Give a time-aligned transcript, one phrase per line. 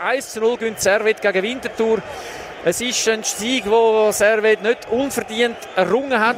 [0.00, 1.98] 1 zu 0 gewinnt Servet gegen Winterthur.
[2.64, 6.36] Es ist ein Sieg, den Servet nicht unverdient errungen hat.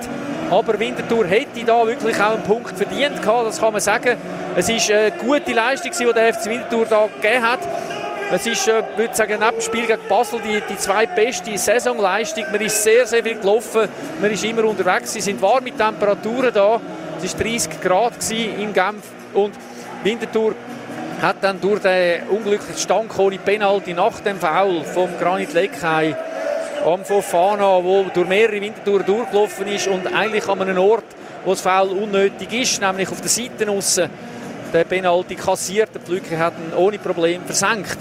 [0.51, 4.17] Aber Winterthur hätte da wirklich auch einen Punkt verdient gehabt, das kann man sagen.
[4.57, 7.61] Es ist eine gute Leistung, die der FC Winterthur da gegeben hat.
[8.33, 12.45] Es ist, äh, würde sagen, neben dem Spiel gegen Basel die, die zweitbeste Saisonleistung.
[12.51, 13.89] Man ist sehr, sehr viel gelaufen.
[14.23, 15.13] Man ist immer unterwegs.
[15.13, 16.81] Sie sind warm mit Temperaturen da.
[17.23, 19.05] Es war 30 Grad in Genf.
[19.35, 19.53] Und
[20.03, 20.55] Winterthur
[21.23, 26.15] hat dann durch den unglücklichen Stand ohne Penalty nach dem Foul vom Granit Leckheim
[26.85, 31.05] am Fofana, wo durch mehrere Wintertouren durchgelaufen ist und eigentlich an einem Ort,
[31.45, 34.09] wo das Foul unnötig ist, nämlich auf der Seite aussen,
[34.73, 37.99] der Penalty kassiert, der Pflücker hat ihn ohne Problem versenkt.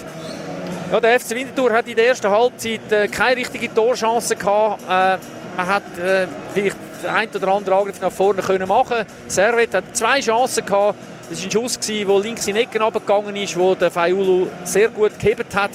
[0.91, 4.81] Ja, der FC Winterthur hat in der ersten Halbzeit äh, keine richtige Torchance gehabt.
[4.83, 5.17] Äh,
[5.57, 9.05] man hat äh, vielleicht den ein oder anderen Angriff nach vorne können machen.
[9.27, 10.97] Servet hat zwei Chancen gehabt.
[11.29, 14.89] Das war ein Schuss, der links in die Ecken abgegangen ist, wo der Faiulu sehr
[14.89, 15.71] gut gehebt hat.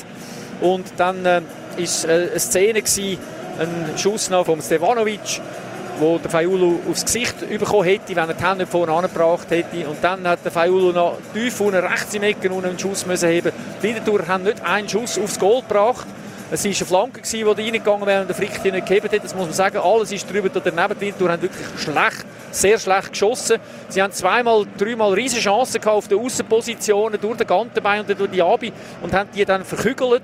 [0.61, 1.43] Und dann äh,
[1.77, 3.19] ist äh, eine Szene gewesen,
[3.59, 5.41] ein Schuss noch von Stevanovic,
[6.01, 9.89] wo der Faiulu aufs Gesicht bekommen hätte, wenn er die Hände vorne angebracht hätte.
[9.89, 13.53] Und dann hat der Faiulu noch tief unten rechts im Ecken einen Schuss müssen heben.
[13.81, 16.07] Die Wiedertour haben nicht einen Schuss aufs Goal gebracht.
[16.51, 19.25] Es war eine Flanke, die reingegangen wäre und der Frick nicht gegeben hat.
[19.25, 19.79] Das muss man sagen.
[19.79, 20.95] Alles ist drüber oder daneben.
[21.01, 23.59] Die Winterthur haben wirklich schlecht, sehr schlecht geschossen.
[23.89, 28.43] Sie haben zweimal, dreimal riesige Chancen auf den Außenpositionen durch den Gantenbein und durch die
[28.43, 28.73] Abi
[29.03, 30.23] und haben die dann verkügelt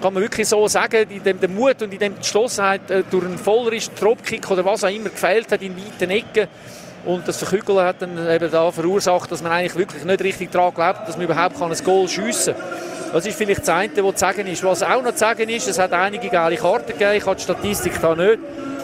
[0.00, 3.02] kann man wirklich so sagen, in dem der Mut und in dem die Geschlossenheit äh,
[3.10, 6.46] durch einen Vollrist, Dropkick oder was auch immer gefehlt hat in weiten Ecken.
[7.04, 10.74] Und das Verkügeln hat dann eben da verursacht, dass man eigentlich wirklich nicht richtig daran
[10.74, 12.87] glaubt, dass man überhaupt ein Goal schiessen kann.
[13.12, 14.62] Das ist vielleicht das eine, was zu sagen ist.
[14.64, 17.42] Was auch noch zu sagen ist, es hat einige geile Karten gegeben, ich habe die
[17.42, 18.38] Statistik da nicht.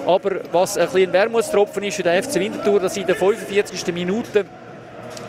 [0.07, 3.93] Aber was ein bisschen Wermutstropfen ist für den FC Winterthur, dass in der 45.
[3.93, 4.47] Minute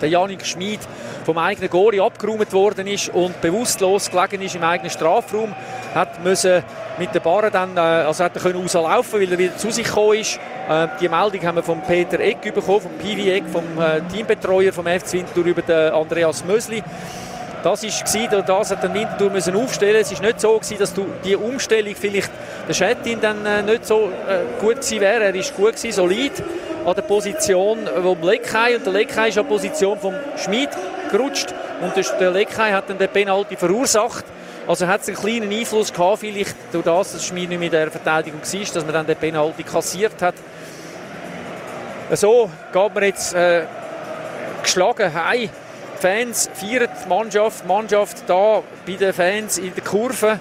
[0.01, 0.79] der Janik Schmid
[1.25, 5.53] vom eigenen Gori abgeräumt worden ist und bewusstlos gelegen ist im eigenen Strafraum.
[5.93, 6.63] Hat müssen
[6.97, 9.87] mit der Barre dann, äh, also hat er können rauslaufen, weil er wieder zu sich
[9.87, 10.39] gekommen ist.
[10.69, 14.71] Äh, die Meldung haben wir von Peter Eck bekommen, vom PV Eck, vom äh, Teambetreuer
[14.71, 16.83] vom FC Winterthur über den Andreas Mösli.
[17.65, 19.99] Das war, das hat der Winterthur müssen aufstellen.
[19.99, 22.29] Es war nicht so, gewesen, dass du die Umstellung vielleicht
[22.67, 24.11] der Schettin dann nicht so
[24.61, 25.23] gut gewesen wäre.
[25.23, 26.31] Er war gut gewesen, solid
[26.85, 30.69] an der Position vom Leckheim und der Leckheim ist an der Position vom Schmid
[31.09, 34.25] gerutscht und der Leckheim hat dann den Penalty verursacht.
[34.67, 37.89] Also hat es einen kleinen Einfluss gehabt, vielleicht durch das, dass Schmid nicht mit der
[37.89, 40.35] Verteidigung war, dass man dann den Penalty kassiert hat.
[42.11, 43.63] So geht man jetzt äh,
[44.61, 45.49] geschlagen heim.
[46.05, 50.39] Fans feiern die Mannschaft, die Mannschaft da bei den Fans in der Kurve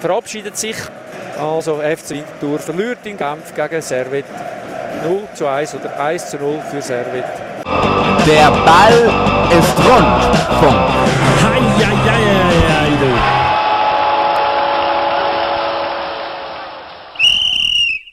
[0.00, 0.74] verabschiedet sich.
[1.38, 4.24] Also FC Winterthur verliert den Kampf gegen Servet
[5.04, 7.22] 0 zu 1 oder 1 zu 0 für Servet.
[8.26, 9.12] Der Ball
[9.56, 10.60] ist rund.
[10.60, 11.53] Punkt.